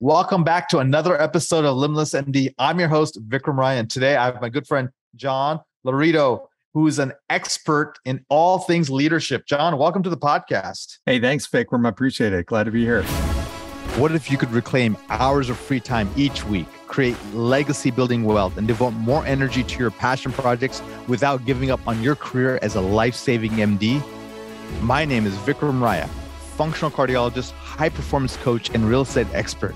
[0.00, 2.52] Welcome back to another episode of Limitless MD.
[2.58, 3.88] I'm your host, Vikram Raya.
[3.88, 8.90] today I have my good friend, John Laurito, who is an expert in all things
[8.90, 9.46] leadership.
[9.46, 10.98] John, welcome to the podcast.
[11.06, 11.86] Hey, thanks, Vikram.
[11.86, 12.44] I appreciate it.
[12.44, 13.04] Glad to be here.
[13.94, 18.58] What if you could reclaim hours of free time each week, create legacy building wealth,
[18.58, 22.74] and devote more energy to your passion projects without giving up on your career as
[22.74, 24.04] a life saving MD?
[24.82, 26.06] My name is Vikram Raya,
[26.56, 29.74] functional cardiologist, high performance coach, and real estate expert.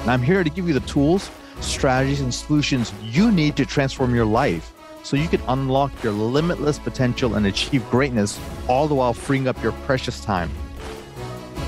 [0.00, 1.30] And I'm here to give you the tools,
[1.60, 6.78] strategies, and solutions you need to transform your life so you can unlock your limitless
[6.78, 10.50] potential and achieve greatness, all the while freeing up your precious time.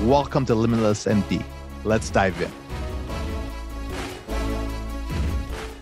[0.03, 1.43] Welcome to Limitless MD.
[1.83, 2.51] Let's dive in.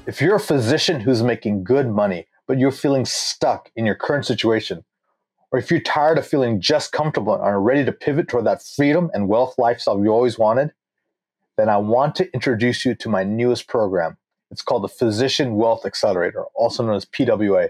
[0.05, 4.25] If you're a physician who's making good money, but you're feeling stuck in your current
[4.25, 4.83] situation,
[5.51, 8.63] or if you're tired of feeling just comfortable and are ready to pivot toward that
[8.63, 10.71] freedom and wealth lifestyle you always wanted,
[11.57, 14.17] then I want to introduce you to my newest program.
[14.51, 17.69] It's called the Physician Wealth Accelerator, also known as PWA.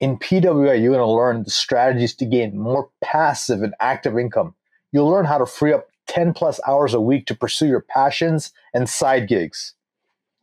[0.00, 4.54] In PWA, you're going to learn the strategies to gain more passive and active income.
[4.92, 8.52] You'll learn how to free up 10 plus hours a week to pursue your passions
[8.72, 9.74] and side gigs.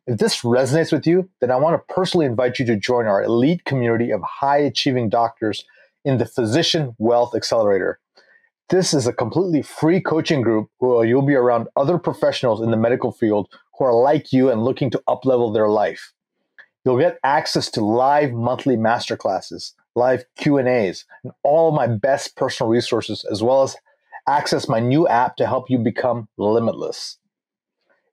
[0.07, 3.23] If this resonates with you, then I want to personally invite you to join our
[3.23, 5.65] elite community of high achieving doctors
[6.05, 7.99] in the Physician Wealth Accelerator.
[8.69, 12.77] This is a completely free coaching group where you'll be around other professionals in the
[12.77, 16.13] medical field who are like you and looking to uplevel their life.
[16.83, 23.25] You'll get access to live monthly masterclasses, live Q&As, and all my best personal resources
[23.31, 23.75] as well as
[24.27, 27.17] access my new app to help you become limitless.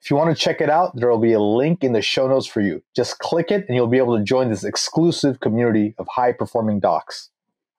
[0.02, 2.26] If you want to check it out, there will be a link in the show
[2.26, 2.82] notes for you.
[2.96, 6.80] Just click it and you'll be able to join this exclusive community of high performing
[6.80, 7.30] docs.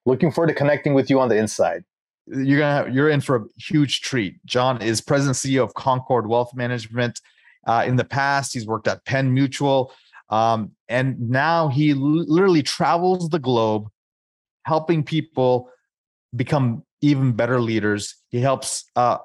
[0.06, 1.84] Looking forward to connecting with you on the inside
[2.28, 4.44] you're gonna have, you're in for a huge treat.
[4.46, 7.22] John is president CEO of Concord Wealth Management.
[7.66, 9.94] Uh, in the past, he's worked at Penn Mutual,
[10.30, 13.88] um, and now he l- literally travels the globe,
[14.66, 15.70] helping people
[16.36, 18.16] become even better leaders.
[18.30, 19.18] He helps uh,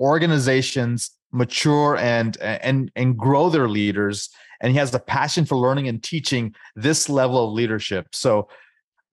[0.00, 4.30] organizations mature and and and grow their leaders,
[4.60, 8.08] and he has a passion for learning and teaching this level of leadership.
[8.12, 8.48] So,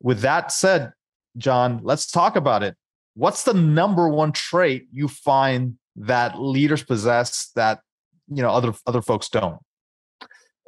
[0.02, 0.94] with that said,
[1.38, 2.76] John, let's talk about it
[3.20, 7.82] what's the number one trait you find that leaders possess that
[8.30, 9.60] you know other other folks don't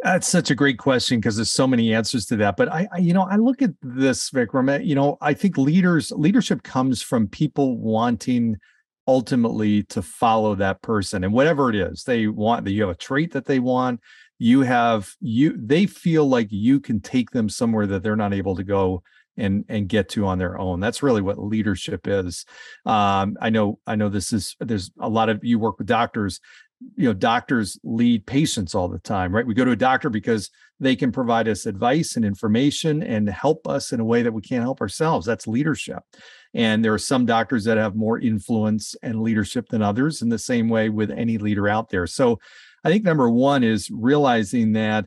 [0.04, 2.58] that's such a great question because there's so many answers to that.
[2.58, 4.68] But I, I, you know, I look at this, Vikram.
[4.72, 8.58] Eh, you know, I think leaders leadership comes from people wanting
[9.08, 12.66] ultimately to follow that person and whatever it is they want.
[12.66, 14.00] That you have a trait that they want.
[14.40, 15.56] You have you.
[15.56, 19.04] They feel like you can take them somewhere that they're not able to go
[19.38, 20.80] and and get to on their own.
[20.80, 22.46] That's really what leadership is.
[22.86, 26.40] Um, i know i know this is there's a lot of you work with doctors
[26.96, 29.46] you know doctors lead patients all the time right?
[29.46, 30.50] We go to a doctor because
[30.80, 34.42] they can provide us advice and information and help us in a way that we
[34.42, 35.28] can't help ourselves.
[35.28, 36.02] That's leadership.
[36.56, 40.40] And there are some doctors that have more influence and leadership than others in the
[40.40, 42.08] same way with any leader out there.
[42.08, 42.40] So
[42.84, 45.06] i think number one is realizing that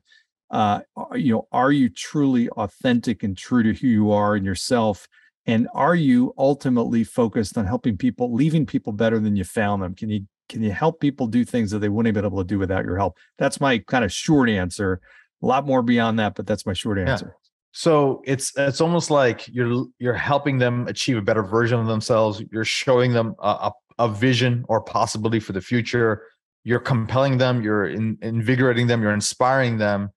[0.55, 0.81] uh,
[1.17, 5.09] you know, are you truly authentic and true to who you are and yourself?
[5.47, 9.97] And are you ultimately focused on helping people, leaving people better than you found them?
[9.97, 12.47] Can you can you help people do things that they wouldn't have been able to
[12.47, 13.17] do without your help?
[13.37, 15.01] That's my kind of short answer.
[15.43, 17.35] A lot more beyond that, but that's my short answer.
[17.35, 17.49] Yeah.
[17.73, 22.45] So it's it's almost like you're you're helping them achieve a better version of themselves.
[22.53, 26.23] You're showing them a, a, a vision or possibility for the future.
[26.63, 27.61] You're compelling them.
[27.61, 29.03] You're in, invigorating them.
[29.03, 30.11] You're inspiring them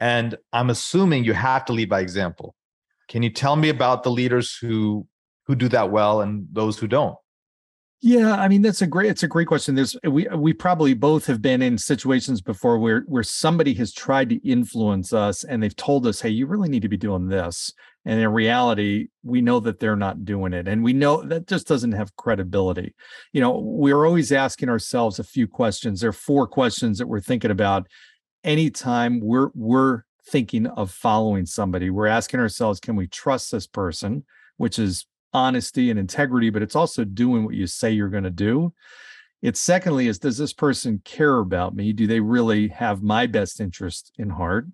[0.00, 2.54] and I'm assuming you have to lead by example.
[3.08, 5.06] Can you tell me about the leaders who
[5.46, 7.16] who do that well and those who don't?
[8.00, 9.74] Yeah, I mean that's a great it's a great question.
[9.74, 14.28] There's we we probably both have been in situations before where where somebody has tried
[14.28, 17.72] to influence us and they've told us, "Hey, you really need to be doing this."
[18.04, 20.68] And in reality, we know that they're not doing it.
[20.68, 22.94] And we know that just doesn't have credibility.
[23.32, 26.00] You know, we're always asking ourselves a few questions.
[26.00, 27.86] There are four questions that we're thinking about
[28.44, 34.24] anytime we're we're thinking of following somebody, we're asking ourselves, can we trust this person?
[34.56, 38.30] Which is honesty and integrity, but it's also doing what you say you're going to
[38.30, 38.72] do.
[39.40, 41.92] It's secondly, is does this person care about me?
[41.92, 44.66] Do they really have my best interest in heart?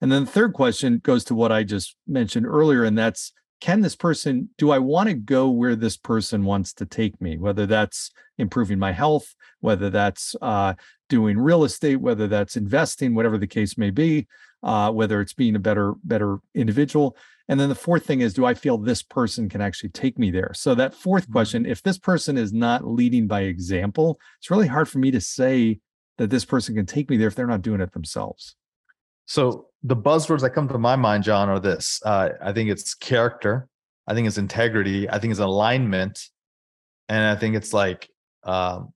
[0.00, 3.32] And then the third question goes to what I just mentioned earlier, and that's
[3.64, 7.38] can this person, do I want to go where this person wants to take me?
[7.38, 10.74] Whether that's improving my health, whether that's uh,
[11.08, 14.26] doing real estate, whether that's investing, whatever the case may be,
[14.62, 17.16] uh, whether it's being a better better individual.
[17.48, 20.30] And then the fourth thing is, do I feel this person can actually take me
[20.30, 20.50] there?
[20.52, 21.32] So that fourth mm-hmm.
[21.32, 25.22] question, if this person is not leading by example, it's really hard for me to
[25.22, 25.80] say
[26.18, 28.56] that this person can take me there if they're not doing it themselves.
[29.24, 32.00] So the buzzwords that come to my mind, John, are this.
[32.04, 33.68] Uh, I think it's character.
[34.06, 35.08] I think it's integrity.
[35.08, 36.20] I think it's alignment,
[37.08, 38.08] and I think it's like
[38.42, 38.92] um,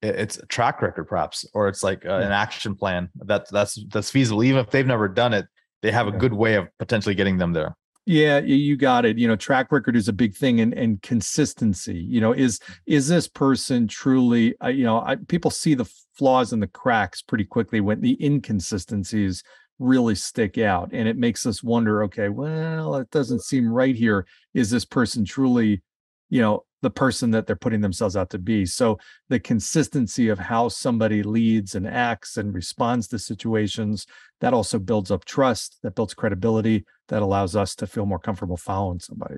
[0.00, 3.78] it, it's a track record, perhaps, or it's like uh, an action plan that that's
[3.88, 4.44] that's feasible.
[4.44, 5.46] Even if they've never done it,
[5.82, 7.76] they have a good way of potentially getting them there.
[8.06, 9.18] Yeah, you got it.
[9.18, 11.98] You know, track record is a big thing, and and consistency.
[11.98, 14.54] You know, is is this person truly?
[14.62, 18.16] Uh, you know, I, people see the flaws and the cracks pretty quickly when the
[18.24, 19.42] inconsistencies
[19.78, 22.02] really stick out, and it makes us wonder.
[22.04, 24.26] Okay, well, it doesn't seem right here.
[24.54, 25.82] Is this person truly,
[26.30, 28.66] you know, the person that they're putting themselves out to be.
[28.66, 28.98] So
[29.30, 34.06] the consistency of how somebody leads and acts and responds to situations
[34.42, 38.58] that also builds up trust, that builds credibility, that allows us to feel more comfortable
[38.58, 39.36] following somebody.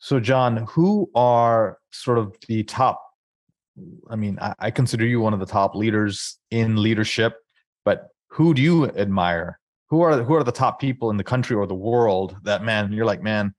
[0.00, 3.00] So, John, who are sort of the top?
[4.10, 7.36] I mean, I, I consider you one of the top leaders in leadership,
[7.84, 9.60] but who do you admire?
[9.90, 12.92] Who are who are the top people in the country or the world that man?
[12.92, 13.54] You're like, man,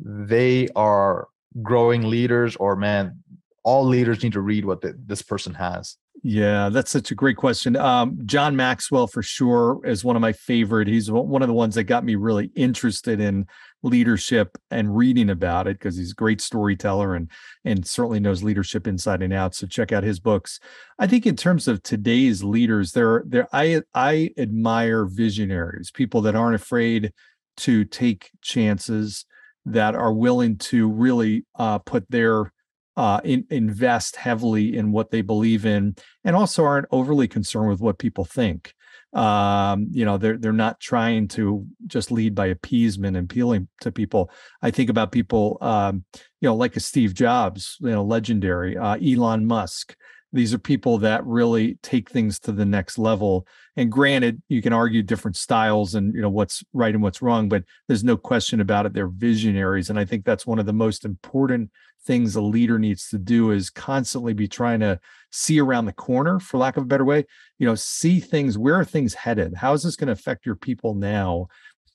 [0.00, 1.28] they are
[1.62, 3.22] growing leaders or man
[3.64, 7.36] all leaders need to read what the, this person has yeah that's such a great
[7.36, 11.54] question um, john maxwell for sure is one of my favorite he's one of the
[11.54, 13.46] ones that got me really interested in
[13.86, 17.30] leadership and reading about it because he's a great storyteller and
[17.64, 20.58] and certainly knows leadership inside and out so check out his books
[20.98, 26.34] i think in terms of today's leaders there there i i admire visionaries people that
[26.34, 27.12] aren't afraid
[27.56, 29.24] to take chances
[29.64, 32.52] that are willing to really uh, put their
[32.96, 35.94] uh, in, invest heavily in what they believe in,
[36.24, 38.72] and also aren't overly concerned with what people think.
[39.16, 43.90] Um, you know, they're they're not trying to just lead by appeasement and appealing to
[43.90, 44.30] people.
[44.60, 46.04] I think about people, um,
[46.40, 49.96] you know, like a Steve Jobs, you know, legendary, uh, Elon Musk.
[50.34, 53.46] These are people that really take things to the next level.
[53.76, 57.48] And granted, you can argue different styles and you know what's right and what's wrong,
[57.48, 58.92] but there's no question about it.
[58.92, 61.70] They're visionaries, and I think that's one of the most important
[62.06, 65.00] things a leader needs to do is constantly be trying to
[65.30, 67.26] see around the corner, for lack of a better way.
[67.58, 68.56] You know, see things.
[68.56, 69.54] Where are things headed?
[69.54, 71.48] How is this going to affect your people now?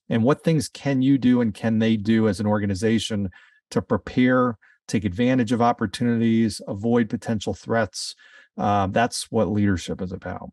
[0.10, 3.30] And what things can you do and can they do as an organization
[3.72, 4.58] to prepare
[4.92, 8.16] take advantage of opportunities, avoid potential threats.
[8.58, 10.52] Uh, that's what leadership is about.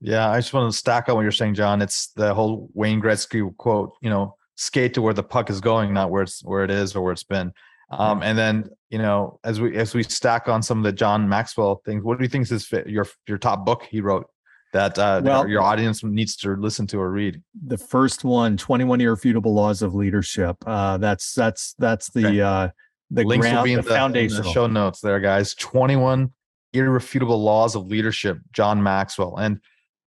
[0.00, 1.80] Yeah, I just want to stack on what you're saying, John.
[1.80, 5.92] It's the whole Wayne Gretzky quote, you know, skate to where the puck is going,
[5.92, 7.52] not where it's where it is or where it's been.
[7.90, 11.28] Um, and then, you know, as we as we stack on some of the John
[11.28, 14.26] Maxwell things, what do you think is fit, your your top book he wrote
[14.72, 17.42] that uh, well, your audience needs to listen to or read?
[17.66, 20.56] The first one, 21 irrefutable laws of leadership.
[20.66, 22.40] Uh, that's that's that's the okay.
[22.40, 22.68] uh,
[23.10, 24.42] the links ground, will be in the, foundation.
[24.42, 25.54] the show notes there, guys.
[25.54, 26.32] 21
[26.72, 29.36] irrefutable laws of leadership, John Maxwell.
[29.36, 29.60] And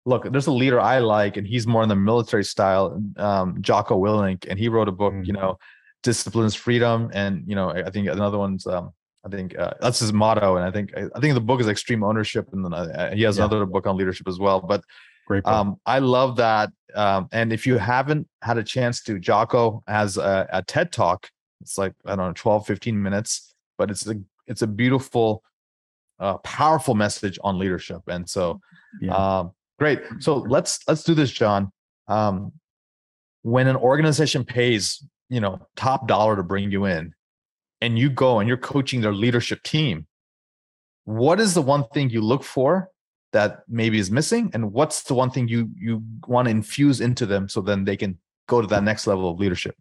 [0.04, 3.98] look, there's a leader I like, and he's more in the military style, um, Jocko
[3.98, 5.24] Willink, and he wrote a book, mm-hmm.
[5.24, 5.58] you know,
[6.02, 7.10] Discipline's Freedom.
[7.12, 8.92] And, you know, I think another one's, um,
[9.24, 10.56] I think uh, that's his motto.
[10.56, 12.48] And I think, I think the book is Extreme Ownership.
[12.52, 13.44] And then uh, he has yeah.
[13.44, 14.60] another book on leadership as well.
[14.60, 14.82] But
[15.26, 16.70] Great um, I love that.
[16.94, 21.28] Um, and if you haven't had a chance to, Jocko has a, a TED talk
[21.60, 24.16] it's like I don't know, 12, 15 minutes, but it's a
[24.46, 25.42] it's a beautiful,
[26.18, 28.00] uh, powerful message on leadership.
[28.06, 28.60] And so,
[29.00, 29.14] yeah.
[29.14, 30.00] um, great.
[30.20, 31.70] So let's let's do this, John.
[32.06, 32.52] Um,
[33.42, 37.14] when an organization pays, you know, top dollar to bring you in,
[37.80, 40.06] and you go and you're coaching their leadership team,
[41.04, 42.90] what is the one thing you look for
[43.32, 47.26] that maybe is missing, and what's the one thing you you want to infuse into
[47.26, 49.76] them so then they can go to that next level of leadership?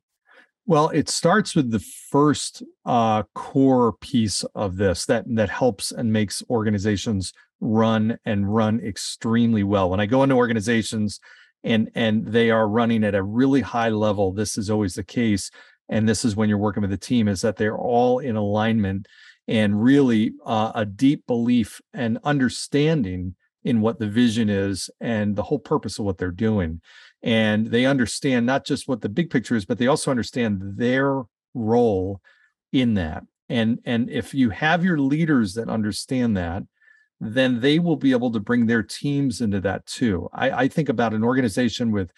[0.66, 6.12] Well, it starts with the first uh, core piece of this that that helps and
[6.12, 9.90] makes organizations run and run extremely well.
[9.90, 11.22] When I go into organizations
[11.68, 15.52] and and they are running at a really high level, this is always the case.
[15.90, 19.08] And this is when you're working with a team is that they're all in alignment
[19.48, 25.44] and really uh, a deep belief and understanding in what the vision is and the
[25.44, 26.82] whole purpose of what they're doing
[27.24, 31.24] and they understand not just what the big picture is but they also understand their
[31.54, 32.22] role
[32.72, 36.64] in that and and if you have your leaders that understand that
[37.20, 40.90] then they will be able to bring their teams into that too i, I think
[40.90, 42.12] about an organization with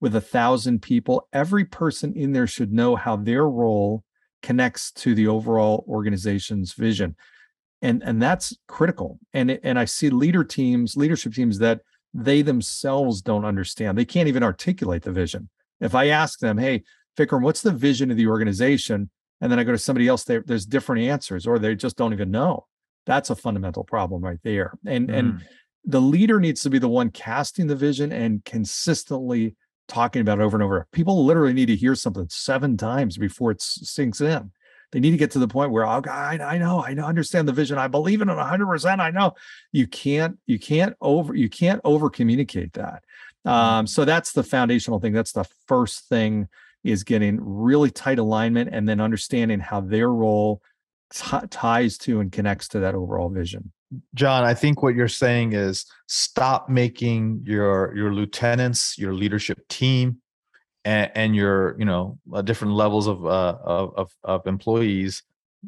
[0.00, 4.04] with a thousand people every person in there should know how their role
[4.42, 7.16] connects to the overall organization's vision
[7.82, 11.80] and and that's critical and and i see leader teams leadership teams that
[12.16, 13.96] they themselves don't understand.
[13.96, 15.50] They can't even articulate the vision.
[15.80, 16.82] If I ask them, hey,
[17.18, 19.10] Vikram, what's the vision of the organization?
[19.40, 22.30] And then I go to somebody else, there's different answers, or they just don't even
[22.30, 22.66] know.
[23.06, 24.74] That's a fundamental problem right there.
[24.84, 25.16] And mm.
[25.16, 25.44] and
[25.84, 29.54] the leader needs to be the one casting the vision and consistently
[29.88, 30.86] talking about it over and over.
[30.92, 34.50] People literally need to hear something seven times before it sinks in.
[34.92, 37.48] They need to get to the point where, oh I, I know, I know, understand
[37.48, 37.78] the vision.
[37.78, 38.66] I believe in it 100.
[38.66, 39.34] percent I know.
[39.72, 43.04] You can't, you can't over, you can't over communicate that.
[43.46, 43.48] Mm-hmm.
[43.48, 45.12] Um, so that's the foundational thing.
[45.12, 46.48] That's the first thing
[46.84, 50.62] is getting really tight alignment and then understanding how their role
[51.12, 53.72] t- ties to and connects to that overall vision.
[54.14, 60.20] John, I think what you're saying is stop making your your lieutenants, your leadership team,
[60.84, 65.22] and, and your you know uh, different levels of, uh, of of employees.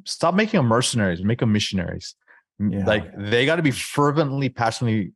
[0.04, 1.22] Stop making them mercenaries.
[1.22, 2.14] Make them missionaries.
[2.58, 2.84] Yeah.
[2.84, 5.12] Like they got to be fervently, passionately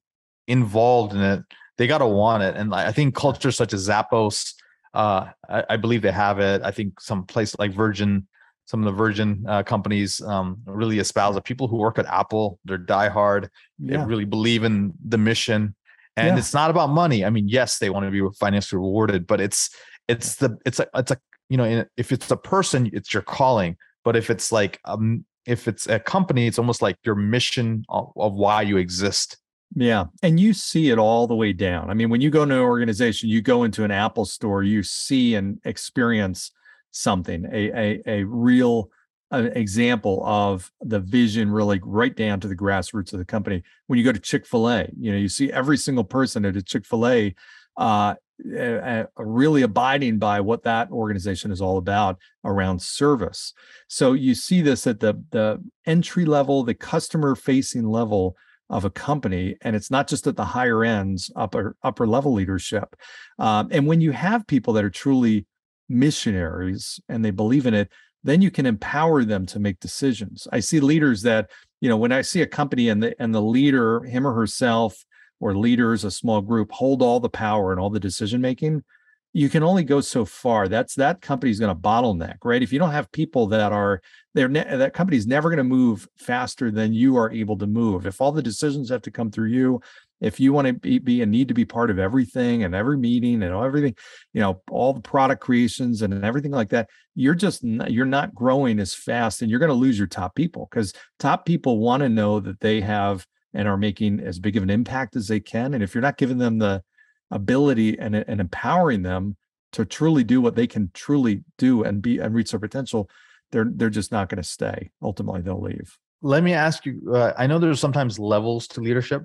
[0.47, 1.43] involved in it.
[1.79, 2.57] They got to want it.
[2.57, 4.55] And I think cultures such as Zappos,
[4.95, 6.63] uh, I, I, believe they have it.
[6.63, 8.29] I think some place like Virgin
[8.73, 11.45] some of the Virgin uh, companies um, really espouse it.
[11.45, 13.51] People who work at Apple, they're diehard.
[13.79, 13.99] Yeah.
[13.99, 15.75] They really believe in the mission,
[16.17, 16.39] and yeah.
[16.39, 17.23] it's not about money.
[17.23, 19.69] I mean, yes, they want to be financially rewarded, but it's
[20.09, 21.19] it's the it's a it's a
[21.51, 23.77] you know if it's a person, it's your calling.
[24.05, 28.11] But if it's like um if it's a company, it's almost like your mission of,
[28.17, 29.37] of why you exist.
[29.75, 30.07] Yeah.
[30.23, 31.91] And you see it all the way down.
[31.91, 34.83] I mean, when you go into an organization, you go into an Apple store, you
[34.83, 36.53] see and experience
[36.93, 38.91] something, a a, a real
[39.33, 43.63] uh, example of the vision really right down to the grassroots of the company.
[43.87, 46.57] When you go to Chick Fil A, you know you see every single person at
[46.57, 47.35] a Chick Fil A
[47.77, 48.15] uh,
[48.59, 53.53] uh, really abiding by what that organization is all about around service.
[53.89, 58.37] So you see this at the the entry level, the customer facing level
[58.69, 62.97] of a company, and it's not just at the higher ends, upper upper level leadership.
[63.39, 65.47] Um, and when you have people that are truly
[65.93, 67.91] missionaries and they believe in it,
[68.25, 70.47] then you can empower them to make decisions.
[70.53, 73.43] I see leaders that, you know, when I see a company and the and the
[73.43, 75.05] leader, him or herself,
[75.41, 78.85] or leaders, a small group, hold all the power and all the decision making,
[79.33, 80.69] you can only go so far.
[80.69, 82.63] That's that company's going to bottleneck, right?
[82.63, 84.03] If you don't have people that are
[84.35, 88.07] there, ne- that company's never going to move faster than you are able to move.
[88.07, 89.81] If all the decisions have to come through you,
[90.23, 92.97] if you want to be, be and need to be part of everything and every
[92.97, 93.95] meeting and everything
[94.33, 98.35] you know all the product creations and everything like that you're just not, you're not
[98.35, 102.03] growing as fast and you're going to lose your top people because top people want
[102.03, 105.41] to know that they have and are making as big of an impact as they
[105.41, 105.75] can.
[105.75, 106.83] And if you're not giving them the
[107.31, 109.37] ability and, and empowering them
[109.73, 113.09] to truly do what they can truly do and be and reach their potential
[113.51, 114.91] they're they're just not going to stay.
[115.03, 115.99] Ultimately they'll leave.
[116.23, 119.25] Let me ask you uh, i know there's sometimes levels to leadership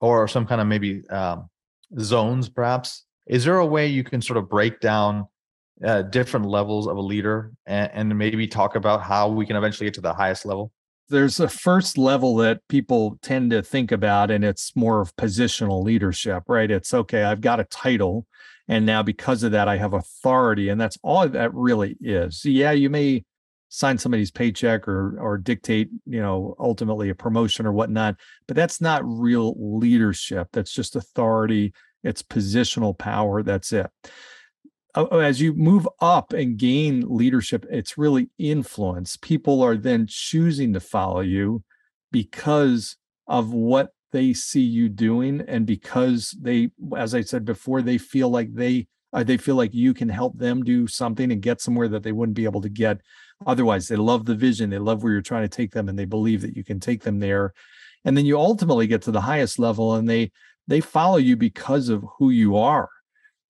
[0.00, 1.48] or some kind of maybe um,
[1.98, 3.04] zones perhaps?
[3.26, 5.26] Is there a way you can sort of break down
[5.84, 9.86] uh, different levels of a leader and, and maybe talk about how we can eventually
[9.86, 10.72] get to the highest level?
[11.08, 15.82] There's a first level that people tend to think about and it's more of positional
[15.84, 16.70] leadership right?
[16.70, 18.26] It's okay i've got a title
[18.68, 22.44] and now because of that i have authority and that's all that really is.
[22.44, 23.24] Yeah you may
[23.68, 28.80] sign somebody's paycheck or or dictate you know ultimately a promotion or whatnot but that's
[28.80, 31.72] not real leadership that's just authority
[32.06, 33.90] it's positional power that's it.
[34.94, 39.16] As you move up and gain leadership it's really influence.
[39.16, 41.62] People are then choosing to follow you
[42.12, 42.96] because
[43.26, 48.30] of what they see you doing and because they as i said before they feel
[48.30, 51.88] like they uh, they feel like you can help them do something and get somewhere
[51.88, 53.00] that they wouldn't be able to get
[53.44, 56.04] otherwise they love the vision they love where you're trying to take them and they
[56.04, 57.52] believe that you can take them there.
[58.04, 60.30] And then you ultimately get to the highest level and they
[60.68, 62.88] they follow you because of who you are.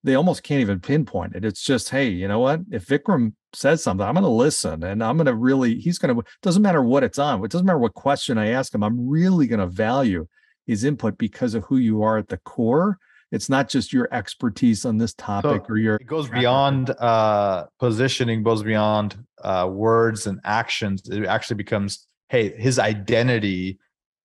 [0.03, 1.45] They almost can't even pinpoint it.
[1.45, 2.61] It's just hey you know what?
[2.71, 6.15] If vikram says something i'm going to listen and i'm going to really he's going
[6.15, 9.09] to doesn't matter what it's on it doesn't matter what question i ask him i'm
[9.09, 10.27] really going to value
[10.65, 12.97] his input because of who you are at the core
[13.31, 17.65] it's not just your expertise on this topic so or your it goes beyond uh
[17.79, 21.07] positioning goes beyond uh words and actions.
[21.09, 23.79] It actually becomes hey his identity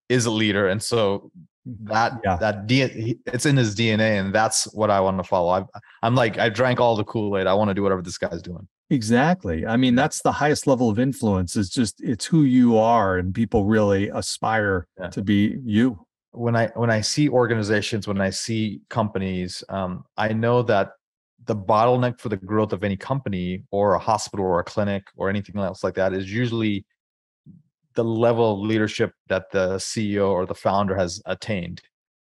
[0.08, 0.68] is a leader.
[0.68, 1.30] And so
[1.64, 2.36] that yeah.
[2.36, 5.50] that D, it's in his dna and that's what i want to follow.
[5.50, 7.46] I i'm like i drank all the kool-aid.
[7.46, 8.66] I want to do whatever this guy's doing.
[8.90, 9.66] Exactly.
[9.66, 13.34] I mean that's the highest level of influence It's just it's who you are and
[13.34, 15.08] people really aspire yeah.
[15.08, 20.32] to be you when I when I see organizations, when I see companies, um, I
[20.32, 20.92] know that
[21.44, 25.28] the bottleneck for the growth of any company or a hospital or a clinic or
[25.28, 26.84] anything else like that is usually
[27.94, 31.82] the level of leadership that the CEO or the founder has attained.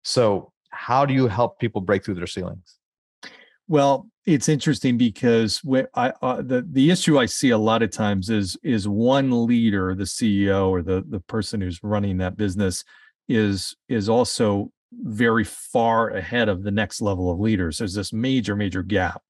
[0.03, 2.77] So, how do you help people break through their ceilings?
[3.67, 5.61] Well, it's interesting because
[5.95, 9.95] I, uh, the the issue I see a lot of times is is one leader,
[9.95, 12.83] the CEO or the the person who's running that business,
[13.27, 17.77] is is also very far ahead of the next level of leaders.
[17.77, 19.21] There's this major, major gap,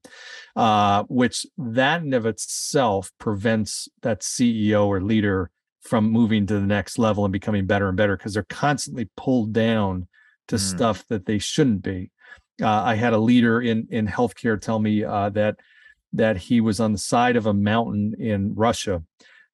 [0.56, 5.50] uh, which that in of itself prevents that CEO or leader
[5.82, 9.54] from moving to the next level and becoming better and better because they're constantly pulled
[9.54, 10.08] down
[10.48, 10.60] to mm.
[10.60, 12.12] stuff that they shouldn't be.
[12.62, 15.58] Uh, I had a leader in in healthcare tell me uh, that
[16.14, 19.04] that he was on the side of a mountain in Russia,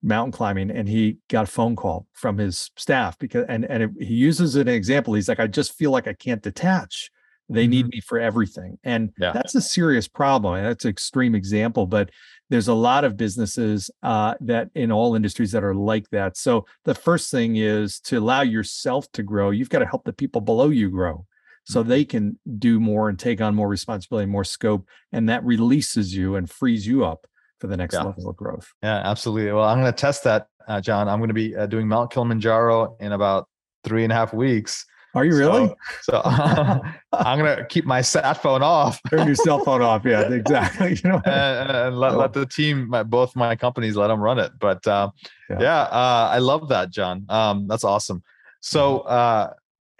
[0.03, 3.91] mountain climbing, and he got a phone call from his staff because and and it,
[4.00, 5.13] he uses an example.
[5.13, 7.12] He's like, I just feel like I can't detach.
[7.50, 7.72] They mm-hmm.
[7.72, 9.31] need me for everything, and yeah.
[9.31, 10.55] that's a serious problem.
[10.55, 12.10] And that's an extreme example, but
[12.50, 16.36] there's a lot of businesses uh, that in all industries that are like that.
[16.36, 19.51] So the first thing is to allow yourself to grow.
[19.51, 21.25] You've got to help the people below you grow
[21.63, 21.89] so mm-hmm.
[21.89, 26.36] they can do more and take on more responsibility, more scope, and that releases you
[26.36, 27.25] and frees you up
[27.62, 28.03] for the next yeah.
[28.03, 28.74] level of growth.
[28.82, 29.51] Yeah, absolutely.
[29.53, 31.08] Well, I'm going to test that, uh, John.
[31.08, 33.48] I'm going to be uh, doing Mount Kilimanjaro in about
[33.84, 34.86] three and a half weeks.
[35.13, 35.74] Are you really?
[36.01, 36.22] So, so
[37.13, 39.00] I'm gonna keep my sat phone off.
[39.10, 40.03] Turn your cell phone off.
[40.06, 40.98] Yeah, exactly.
[41.03, 44.39] You know, and, and let, let the team, my, both my companies, let them run
[44.39, 44.53] it.
[44.58, 45.12] But uh,
[45.50, 47.25] yeah, yeah uh, I love that, John.
[47.27, 48.24] Um, that's awesome.
[48.62, 49.08] So, mm-hmm.
[49.10, 49.48] uh,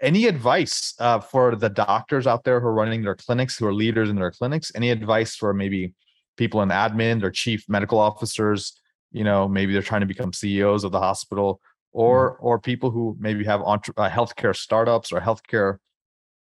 [0.00, 3.74] any advice uh, for the doctors out there who are running their clinics, who are
[3.74, 4.72] leaders in their clinics?
[4.74, 5.92] Any advice for maybe
[6.42, 8.80] people in admin or chief medical officers?
[9.12, 11.60] You know, maybe they're trying to become CEOs of the hospital,
[11.92, 12.46] or mm-hmm.
[12.46, 15.76] or people who maybe have entre- uh, healthcare startups or healthcare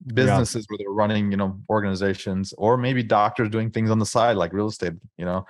[0.06, 0.66] businesses yeah.
[0.68, 4.52] where they're running, you know, organizations, or maybe doctors doing things on the side like
[4.52, 4.92] real estate.
[5.16, 5.46] You know,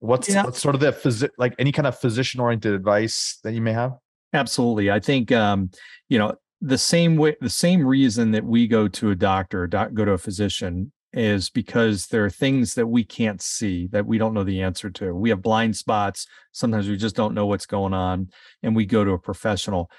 [0.00, 0.44] what's, yeah.
[0.44, 3.72] what's sort of the phys- like any kind of physician oriented advice that you may
[3.72, 3.94] have?
[4.34, 4.90] Absolutely.
[4.90, 5.70] I think um,
[6.10, 9.94] you know, the same way the same reason that we go to a doctor doc,
[9.94, 14.18] go to a physician is because there are things that we can't see that we
[14.18, 17.66] don't know the answer to we have blind spots sometimes we just don't know what's
[17.66, 18.28] going on
[18.62, 19.90] and we go to a professional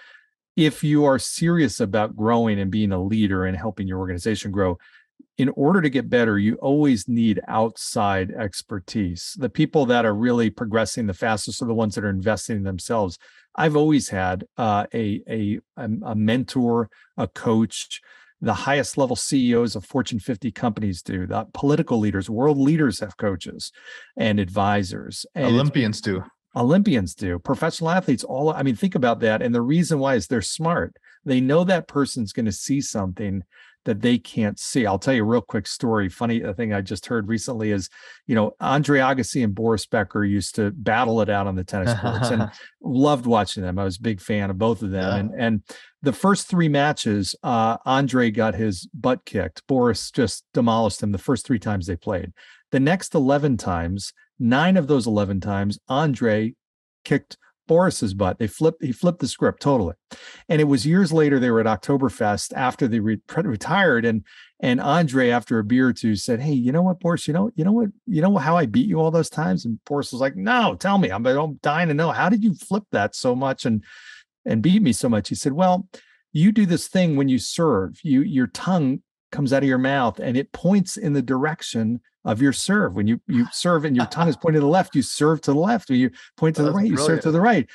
[0.56, 4.78] if you are serious about growing and being a leader and helping your organization grow
[5.38, 9.36] in order to get better, you always need outside expertise.
[9.38, 12.64] The people that are really progressing the fastest are the ones that are investing in
[12.64, 13.18] themselves.
[13.56, 18.02] I've always had uh, a, a a mentor, a coach.
[18.42, 21.28] The highest level CEOs of Fortune 50 companies do.
[21.28, 23.72] The political leaders, world leaders have coaches
[24.16, 25.26] and advisors.
[25.36, 26.24] And Olympians do.
[26.56, 27.38] Olympians do.
[27.40, 29.42] Professional athletes, all I mean, think about that.
[29.42, 30.96] And the reason why is they're smart.
[31.26, 33.44] They know that person's going to see something
[33.86, 34.86] that they can't see.
[34.86, 36.10] I'll tell you a real quick story.
[36.10, 37.90] Funny thing I just heard recently is,
[38.28, 41.98] you know, Andre Agassi and Boris Becker used to battle it out on the tennis
[42.00, 43.80] courts and loved watching them.
[43.80, 45.04] I was a big fan of both of them.
[45.04, 45.18] Yeah.
[45.18, 45.64] And and
[46.02, 49.66] the first three matches, uh, Andre got his butt kicked.
[49.68, 52.32] Boris just demolished him the first three times they played.
[52.72, 56.54] The next 11 times, nine of those 11 times, Andre
[57.04, 57.38] kicked
[57.70, 58.40] Boris's butt.
[58.40, 59.94] They flipped he flipped the script totally.
[60.50, 64.24] And it was years later they were at Oktoberfest after they re- retired and
[64.60, 67.28] and Andre after a beer or two said, "Hey, you know what, Boris?
[67.28, 67.90] You know, you know what?
[68.08, 70.98] You know how I beat you all those times?" And Boris was like, "No, tell
[70.98, 71.12] me.
[71.12, 72.12] I'm, I'm dying to know.
[72.12, 73.84] How did you flip that so much and
[74.46, 75.88] and beat me so much?" He said, "Well,
[76.34, 78.00] you do this thing when you serve.
[78.04, 82.42] You your tongue comes out of your mouth and it points in the direction of
[82.42, 82.96] your serve.
[82.96, 85.54] When you you serve and your tongue is pointing to the left, you serve to
[85.54, 85.90] the left.
[85.90, 87.68] When you point to the right, you serve to the right.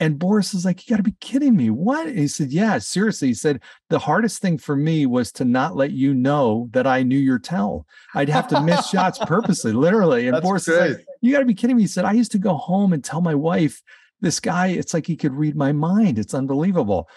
[0.00, 1.70] And Boris is like, You got to be kidding me.
[1.70, 2.08] What?
[2.08, 3.28] And he said, Yeah, seriously.
[3.28, 7.04] He said, The hardest thing for me was to not let you know that I
[7.04, 7.86] knew your tell.
[8.14, 10.26] I'd have to miss shots purposely, literally.
[10.26, 10.90] And That's Boris great.
[10.90, 11.82] is like, You got to be kidding me.
[11.82, 13.80] He said, I used to go home and tell my wife,
[14.20, 16.18] this guy, it's like he could read my mind.
[16.18, 17.08] It's unbelievable.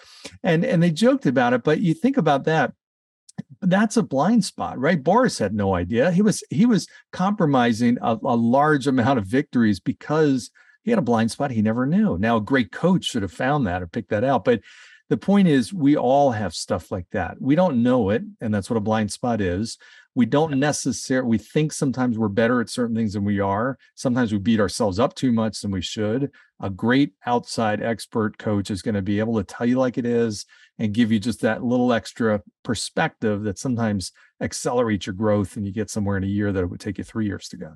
[0.44, 2.72] And and they joked about it, but you think about that
[3.62, 5.02] that's a blind spot right?
[5.02, 6.10] Boris had no idea.
[6.10, 10.50] He was he was compromising a, a, large amount of victories because
[10.82, 12.18] he had a blind spot he never knew.
[12.18, 14.60] Now a great coach should have found that or picked that out but
[15.08, 17.40] the point is we all have stuff like that.
[17.40, 19.78] We don't know it and that's what a blind spot is
[20.16, 23.76] we don't necessarily we think sometimes we're better at certain things than we are.
[23.96, 26.30] Sometimes we beat ourselves up too much than we should.
[26.58, 30.06] A great outside expert coach is going to be able to tell you like it
[30.06, 30.46] is
[30.78, 35.72] and give you just that little extra perspective that sometimes accelerates your growth and you
[35.72, 37.74] get somewhere in a year that it would take you three years to go.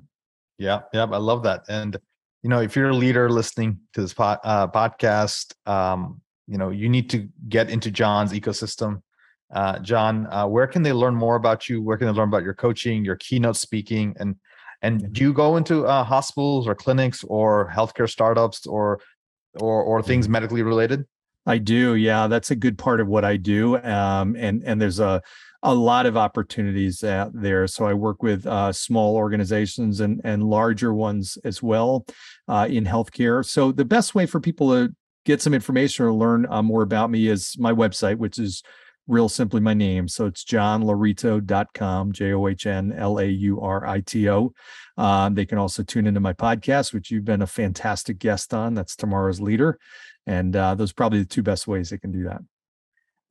[0.57, 1.65] Yeah yeah i love that.
[1.69, 1.95] And
[2.41, 6.71] you know if you're a leader listening to this pod, uh, podcast um, you know
[6.71, 9.03] you need to get into john's ecosystem
[9.51, 11.81] uh, John, uh, where can they learn more about you?
[11.81, 14.35] Where can they learn about your coaching, your keynote speaking, and
[14.81, 18.99] and do you go into uh, hospitals or clinics or healthcare startups or
[19.59, 21.05] or or things medically related?
[21.45, 21.95] I do.
[21.95, 23.77] Yeah, that's a good part of what I do.
[23.77, 25.21] Um, and and there's a
[25.63, 27.67] a lot of opportunities out there.
[27.67, 32.05] So I work with uh, small organizations and and larger ones as well
[32.47, 33.45] uh, in healthcare.
[33.45, 37.11] So the best way for people to get some information or learn uh, more about
[37.11, 38.63] me is my website, which is
[39.11, 40.07] real simply my name.
[40.07, 44.53] So it's johnlaurito.com, J O H N L A U R I T O.
[44.97, 48.73] Um, they can also tune into my podcast, which you've been a fantastic guest on.
[48.73, 49.77] That's Tomorrow's Leader.
[50.25, 52.41] And uh, those are probably the two best ways they can do that.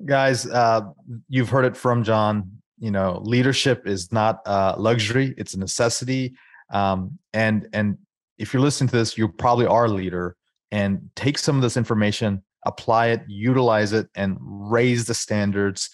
[0.05, 0.83] Guys, uh,
[1.29, 2.59] you've heard it from John.
[2.79, 6.35] You know, leadership is not a luxury; it's a necessity.
[6.71, 7.99] Um, and and
[8.39, 10.37] if you're listening to this, you probably are a leader.
[10.73, 15.91] And take some of this information, apply it, utilize it, and raise the standards,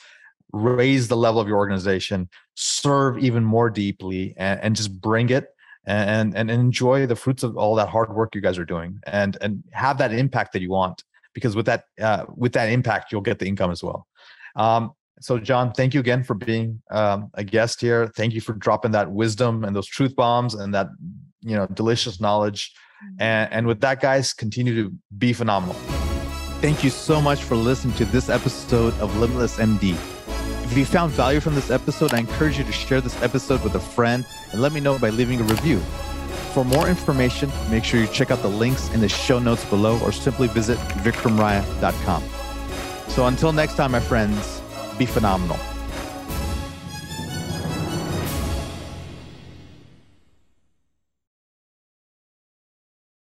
[0.53, 5.49] raise the level of your organization, serve even more deeply, and, and just bring it
[5.87, 9.39] and, and enjoy the fruits of all that hard work you guys are doing, and
[9.41, 11.05] and have that impact that you want.
[11.33, 14.07] Because with that uh, with that impact, you'll get the income as well.
[14.57, 18.09] Um, so, John, thank you again for being um, a guest here.
[18.09, 20.89] Thank you for dropping that wisdom and those truth bombs and that
[21.41, 22.73] you know delicious knowledge.
[23.19, 25.77] And, and with that, guys, continue to be phenomenal.
[26.67, 29.93] Thank you so much for listening to this episode of Limitless MD.
[30.65, 33.77] If you found value from this episode, I encourage you to share this episode with
[33.77, 35.79] a friend and let me know by leaving a review.
[36.55, 40.01] For more information, make sure you check out the links in the show notes below
[40.01, 42.25] or simply visit vikramraya.com.
[43.11, 44.61] So until next time, my friends,
[44.99, 45.61] be phenomenal.